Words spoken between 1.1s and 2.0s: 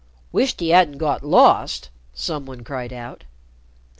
lost!"